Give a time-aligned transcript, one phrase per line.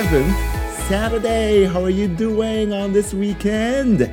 [0.00, 0.32] 11th,
[0.88, 1.66] Saturday.
[1.66, 4.10] How are you doing on this weekend?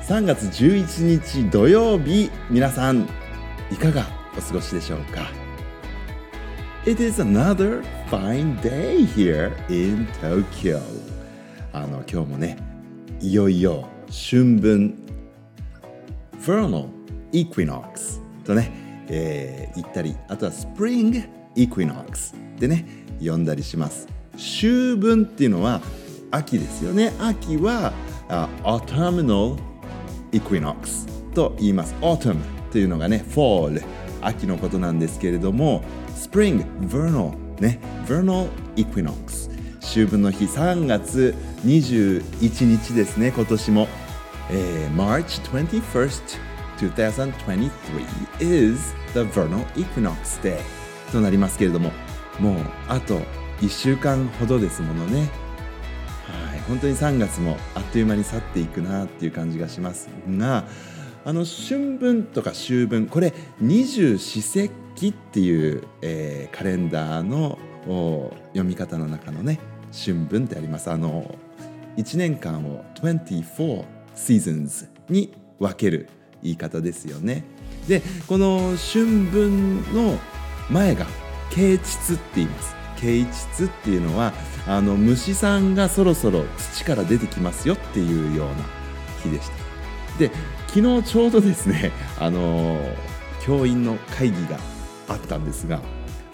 [0.00, 3.06] 3月11日土曜日、皆さん、
[3.70, 5.30] いかがお過ごしでしょうか
[6.86, 10.80] It is another fine day here in Tokyo.
[11.74, 12.56] あの、今日もね、
[13.20, 14.94] いよいよ春分、
[16.40, 16.88] Vernal
[17.30, 18.72] Equinox とね、
[19.08, 22.86] えー言ったり、あとは Spring Equinox でね、
[23.22, 24.13] 呼んだりします。
[24.36, 25.80] 秋分っていうのは
[26.30, 27.12] 秋ですよね。
[27.18, 27.92] 秋は
[28.64, 29.58] Autumnal
[30.32, 31.94] Equinox と言います。
[32.00, 32.36] Autumn
[32.72, 33.82] というのがね、Fall
[34.20, 35.82] 秋のことなんですけれども、
[36.16, 43.88] Spring Vernal ね、Vernal Equinox 秋分の日3月21日ですね、今年も。
[44.50, 46.38] えー March 21st
[46.78, 47.70] 2023
[48.40, 50.58] is the vernal equinox day
[51.12, 51.92] となりますけれども
[52.40, 52.56] もう
[52.88, 53.20] あと
[53.60, 55.30] 1週間ほどですものね。
[56.26, 56.60] はい。
[56.68, 60.64] 本当に3月もあっという間に去っていくなっていう感じがしますが
[61.24, 67.58] あの春分とか秋分これ二十四節気っていう、えーカレンダーの
[68.52, 69.58] 読み方の中のね
[69.92, 70.90] 春分ってあります。
[70.90, 71.34] あの
[71.96, 76.08] 1年間を24 seasons に分ける
[76.42, 77.44] 言い方ですよね。
[77.88, 80.18] でこの春分の
[80.70, 81.06] 前が
[81.50, 82.83] 啓蟄って言います。
[82.96, 84.32] 啓蟄っていうのは
[84.66, 88.54] あの虫さんがそろそろ土から出てきますよっていうような
[89.22, 90.18] 日でした。
[90.18, 90.30] で
[90.68, 92.78] 昨日ちょうどですね あの
[93.40, 94.58] 教員の会議が
[95.08, 95.80] あったんですが、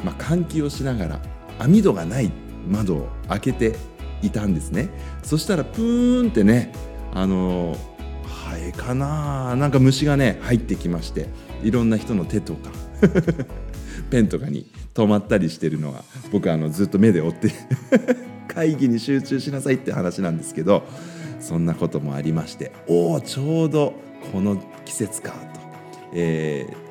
[0.05, 1.21] まあ、換気をしながら
[1.59, 2.31] 網戸がない
[2.69, 3.77] 窓を開けて
[4.23, 4.91] いたんですね。
[5.23, 6.73] そしたらプーンってね
[7.13, 7.77] あの
[8.25, 9.57] ハエかな？
[9.57, 11.29] なんか虫がね入ってきまして
[11.63, 12.71] いろんな人の手とか
[14.11, 16.03] ペンとかに止まったりしてるのが
[16.33, 17.53] 僕はあのずっと目で追って
[18.49, 20.83] 会議に集中しなさいって話なんですけど
[21.41, 23.95] そんなこともありましておおちょうど
[24.33, 25.37] この季節かと、
[26.13, 26.91] えー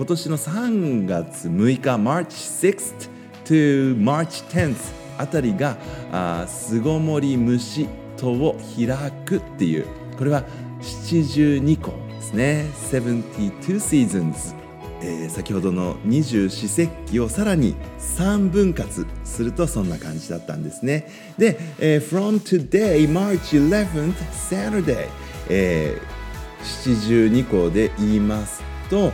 [0.00, 3.10] 今年の3月6日 March 6th
[3.44, 4.76] to March 10th
[5.18, 5.76] あたりが
[6.10, 10.44] あ巣ごもり虫戸を開くっていうこれは
[10.80, 12.64] 七十二個ですね。
[12.90, 14.54] 72 seasons
[15.02, 21.08] えー先ほどの二十四節気をさらに3分割するとそんな感じだったんですね。
[21.38, 25.08] で、えー From today March 11th Saturday、
[25.48, 26.20] えー
[26.62, 29.12] 七十二個で言いますと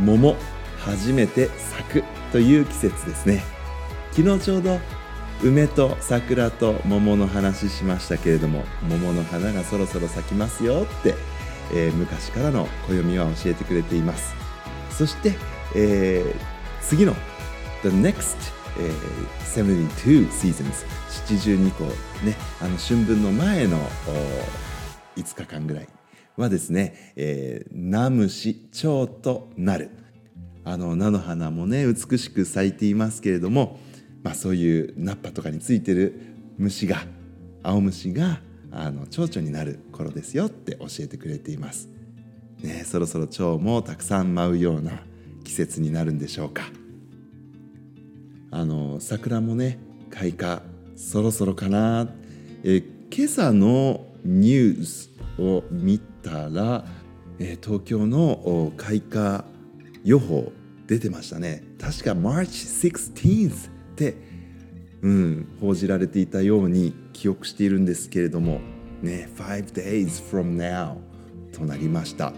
[0.00, 0.34] 桃
[0.80, 3.44] 初めて咲くという季節ですね。
[4.12, 4.80] 昨日ちょうど
[5.44, 11.14] 梅と桜と桃の話しましたけれども桃の花がそろそろ咲きますよって、
[11.72, 14.45] えー昔からの暦は教えてくれています。
[14.96, 15.34] そして、
[15.74, 17.14] えー次の
[17.82, 18.36] The next、
[18.78, 20.86] えー72 seasons
[21.26, 21.84] 72個
[22.24, 23.78] ねあの春分の前の
[25.16, 25.88] 5日間ぐらい
[26.36, 29.90] はですね、えー、ナムシ蝶となる
[30.64, 33.80] あの菜の花もね美しく咲いていますけれども、
[34.22, 36.20] まあ、そういう菜っぱとかについてる
[36.58, 36.98] 虫が
[37.62, 38.40] 青虫が
[38.70, 41.95] あの蝶々になる頃ですよって教えてくれています。
[42.66, 45.00] ね、そろそろ蝶もたくさん舞うような
[45.44, 46.64] 季節になるんでしょうか。
[48.50, 49.78] あの桜もね
[50.10, 50.62] 開花
[50.96, 52.08] そろそろかな、
[52.64, 56.84] え今朝のニュースを見たら、
[57.38, 59.44] え東京の開花
[60.04, 60.52] 予報
[60.86, 61.62] 出てましたね。
[61.78, 62.46] 確か March
[62.90, 64.16] 16th って、
[65.02, 68.60] うん、報じられていたように記憶しているんですけれども
[69.02, 70.96] ね5 days from now
[71.52, 72.32] となりました。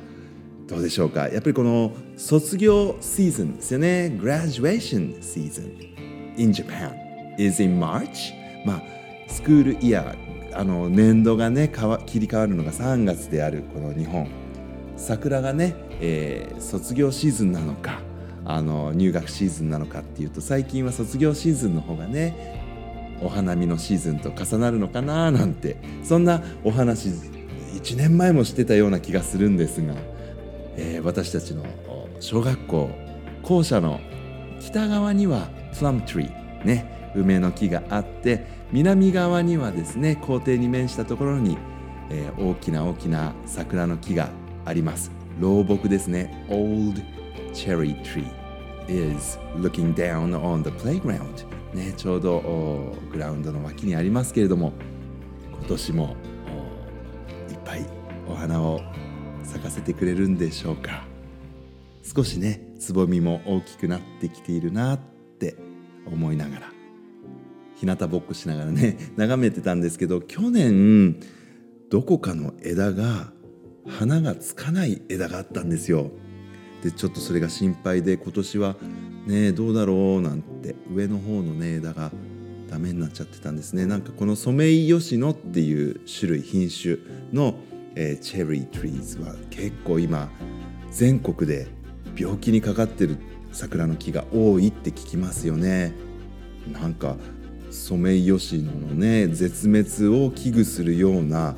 [0.68, 1.28] どうでしょうか？
[1.28, 4.12] やっぱりこの卒業シーズンですよね。
[4.20, 5.72] graduation season
[6.36, 6.92] in Japan
[7.38, 8.34] is in March.
[8.66, 8.82] まあ
[9.28, 14.28] スクールイヤーあの年度がね変わ切り替わるのが3月であるこの日本。
[14.96, 18.00] 桜がね、えー卒業シーズンなのか
[18.44, 29.94] あの入学シーズンなのかっていうと最近は卒業シーズンの方がねお花見のシーズンと重なるのかななんてそんなお話1年前もしてたような気がするんですが、
[30.78, 31.66] えー私たちの
[32.20, 32.90] 小学校
[33.42, 34.00] 校舎の
[34.60, 41.58] 北側にはプラムトリーね梅の木があって南側にはですね校庭に面したところに、
[42.10, 44.30] えー大きな大きな桜の木が
[44.64, 45.10] あります。
[45.40, 46.46] 老木ですね。
[46.48, 47.00] Old
[47.52, 48.26] cherry tree
[48.88, 52.40] is looking down on the playground ねちょうど
[53.12, 54.72] グラウンドの脇にありますけれども
[55.60, 56.16] 今年も
[57.50, 57.86] いっぱい
[58.28, 58.80] お花を
[59.58, 61.04] 咲かせてくれるんでしょうか。
[62.02, 64.98] 少しねつぼみも大きくなってきているなっ
[65.38, 65.56] て
[66.06, 66.72] 思いながら。
[67.74, 71.16] 日向ぼっこしながらね 眺めてたんですけど去年
[71.90, 73.32] どこかの枝が
[73.86, 76.10] 花がつかない枝があったんですよ。
[76.84, 78.76] でちょっとそれが心配で今年は
[79.26, 82.12] ねどうだろうなんて上の方のね枝が
[82.70, 83.86] ダメになっちゃってたんですね。
[83.86, 86.98] なんかこのソメイヨシノっていう種類品種
[87.32, 87.56] の、
[87.94, 90.30] えー、チェリートリーズは結構今
[90.90, 91.68] 全国で
[92.16, 93.18] 病気にかかってる
[93.52, 95.92] 桜の木が多いって聞きますよね。
[96.72, 97.16] なんか
[97.70, 101.56] ソメイヨシノのね絶滅を危惧するような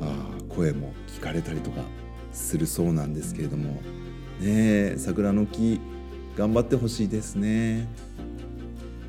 [0.00, 1.82] あ声も聞かれたりとか
[2.32, 3.80] するそうなんですけれども。
[4.40, 5.80] ね桜の木
[6.36, 7.86] 頑張ってほしいですね。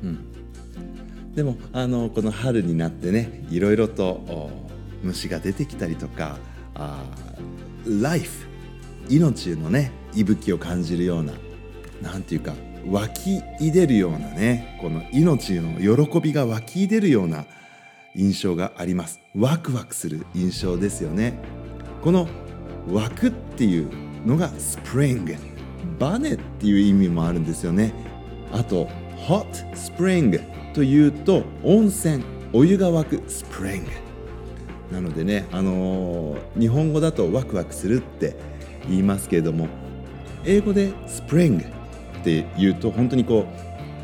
[0.02, 1.34] うん。
[1.34, 4.50] でもあのこの春になってねいろいろと
[5.02, 6.38] 虫が出てきたりとか
[6.74, 7.04] あ
[7.86, 8.46] ライフ
[9.08, 11.32] 命のね息吹を感じるような
[12.00, 12.54] なんていうか
[12.88, 17.44] 湧き出るようなねこの命の喜びが湧き出るような
[18.14, 19.20] 印象があります。
[19.34, 21.38] ワクワクする印象ですよね。
[22.02, 22.28] この
[22.90, 23.88] 湧くっていう
[24.26, 25.34] のが spring。
[25.98, 27.92] バネっていう意味もあるんですよね。
[28.52, 30.42] あと hot spring
[30.74, 32.22] というと温泉。
[32.52, 33.90] お湯が沸く spring。
[34.92, 38.36] なのでね、あのー、日本語だとワクワクするって
[38.88, 39.68] 言いますけれども
[40.44, 41.66] 英語でスプリングっ
[42.22, 43.46] て言うと本当にこ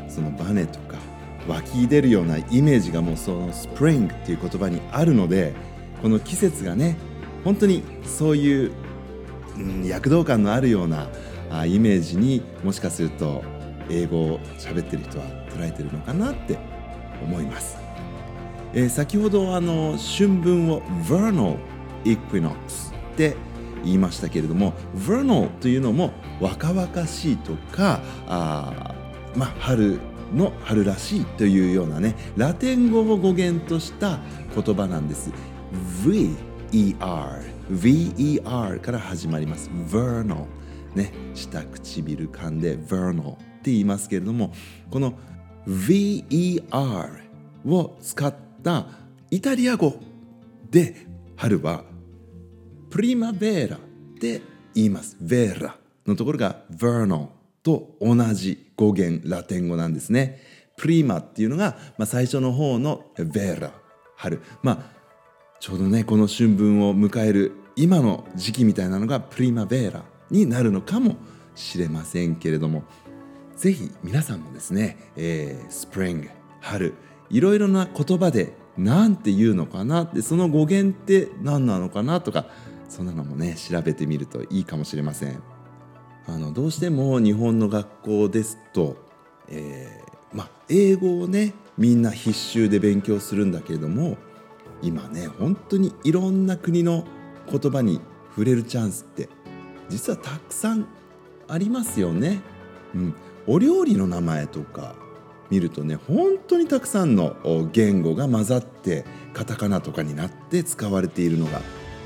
[0.07, 0.97] うそのバネとか
[1.47, 5.53] 湧き出るようなイメージがもうそのスプリングっていう言葉にあるので
[6.01, 6.97] この季節がね
[7.43, 8.71] 本当にそういう、
[9.57, 11.07] うん、躍動感のあるような
[11.51, 13.43] あイメージにもしかすると
[13.89, 16.57] 英語を喋ってる人は捉えてるのかなって
[17.23, 17.77] 思います、
[18.73, 21.57] えー、先ほどあの春分を Vernal
[22.03, 23.35] Equinox って
[23.83, 28.93] 言いましたけれども Vernal というのも若々しいとかあ
[29.35, 29.99] まあ春
[30.33, 34.19] の春らしいというようなねラテン語を語源とした
[34.55, 35.31] 言葉なんです。
[36.03, 36.39] VER
[37.71, 39.69] VER から始まります。
[39.89, 40.45] Vernal
[40.93, 44.53] ね下唇噛んで Vernal って言いますけれども
[44.91, 45.13] この
[45.67, 47.09] VER
[47.65, 48.87] を使ってた
[49.31, 49.95] イタリア語
[50.69, 51.83] で春は
[52.89, 53.79] プリマベーラっ
[54.19, 54.41] て
[54.73, 55.17] 言います。
[55.19, 55.75] ベーラ
[56.05, 57.27] のところが Vernal
[57.63, 60.41] と同じ語源ラテン語なんですね。
[60.77, 63.71] プリマっていうのが、まあ、最初の方のベーラ
[64.15, 64.41] 春。
[64.63, 64.99] まあ
[65.59, 71.17] ちょうどねこの春分を迎える今の時期みたいなのがプリマベーラになるのかも
[71.53, 72.83] しれませんけれども
[73.57, 76.29] ぜひ皆さんもですね、えー、スプリング
[76.61, 76.93] 春
[77.29, 82.45] いろいろな言葉で何て言うのかなってその語源って何なのかなとか
[82.87, 85.41] そんなのもね調べてみるといいかもしれません。
[86.27, 88.97] あのどうしても日本の学校ですと、
[89.47, 94.17] えー、ま、英語をねみんな必修で勉強するんだけれども
[94.83, 97.03] 今ね本当にいろんな国の
[97.49, 97.99] 言葉に
[98.29, 99.27] 触れるチャンスって
[99.89, 100.87] 実はたくさん
[101.47, 102.41] ありますよね。
[102.93, 103.15] うん、
[103.47, 104.95] お料理の名前とか
[105.49, 107.35] 見るとね本当にたくさんの
[107.71, 111.61] 言語が混ざってカタカナとかになって使われているのが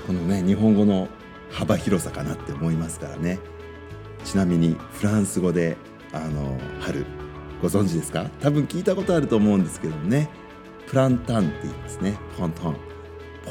[0.07, 1.07] このね日本語の
[1.50, 3.39] 幅広さかなって思いますからね。
[4.23, 5.77] ちなみにフランス語で
[6.13, 7.05] あの春
[7.62, 8.29] ご存知ですか？
[8.41, 10.29] 多分聞いたことあると思うんですけどもね。
[10.88, 12.17] プランタンって言いますね。
[12.38, 12.75] ポントン。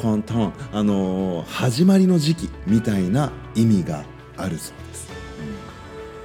[0.00, 0.52] ポントン。
[0.72, 4.04] あの始まりの時期みたいな意味が
[4.37, 5.11] あるそうです。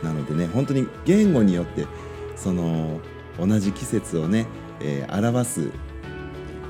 [0.03, 1.85] なのでね本当に言語によって
[2.35, 2.99] その
[3.39, 4.47] 同じ季節をね、
[4.79, 5.71] えー、表す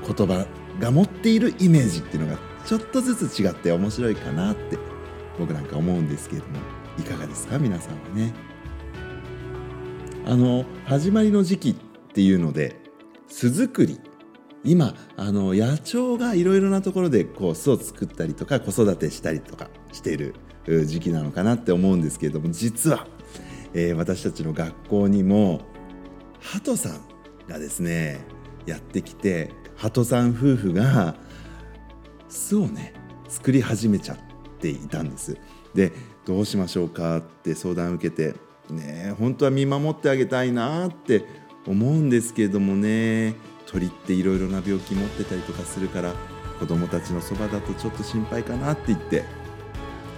[0.06, 0.46] 言葉
[0.78, 4.78] が持っているイメージっていうのがちょっとずつ違って面白いかなって
[5.38, 6.58] 僕なんか思うんですけれども
[6.98, 7.58] いかがですか？
[7.58, 8.32] 皆さんはね。
[10.26, 12.76] あの始まりの時期っていうので
[13.28, 13.98] 巣作り
[14.64, 20.34] 今あの野鳥がいろいろなところでこう巣を作ったりとか子育てしたりとかしている
[20.84, 23.06] 時期なのかなって思うんですけれども実は
[23.74, 25.60] えー、私たちの学校にも
[26.40, 27.00] ハトさん
[27.48, 28.20] がですね
[28.66, 31.14] やってきてハトさん夫婦が
[32.28, 32.94] 巣をね
[33.28, 34.18] 作り始めちゃっ
[34.60, 35.36] ていたんです。
[35.74, 35.92] で
[36.24, 38.34] どうしましょうかって相談を受けて
[38.70, 41.24] ね本当は見守ってあげたいなって
[41.66, 43.34] 思うんですけれどもね
[43.66, 46.14] 鳥っていろいろな病気持ってたりとかするから
[46.58, 49.24] 子供たちのそばだとちょっと心配かなって言って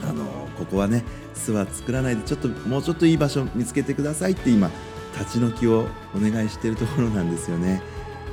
[0.09, 0.25] あの
[0.57, 4.71] ここはね巣は作らないでちょっともうちょっといい場所見つけてくださいって今
[5.19, 7.83] 立ち退きをお願いしているところなんですよね。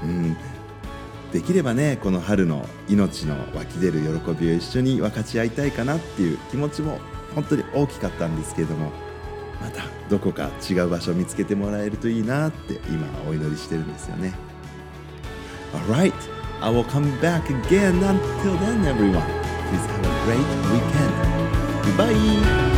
[0.03, 0.37] うん、
[1.31, 6.99] できればねこの春の命の湧き出る喜びを一緒に分かち合いたいかなっていう気持ちも
[7.33, 8.91] 本当に大きかったんですけれども
[9.61, 14.33] またどこか違う場所を見つけてもらえるといいなって今お祈りしてるんですよね。
[15.73, 16.13] Alright,
[16.61, 17.99] I will come back again.
[18.01, 19.21] Until then, everyone,
[19.69, 20.39] please have a great
[20.71, 21.37] weekend.
[21.83, 22.76] Goodbye!